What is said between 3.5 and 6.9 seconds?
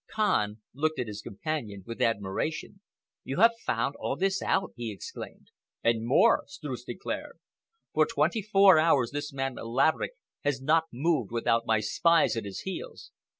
found all this out!" he exclaimed. "And more," Streuss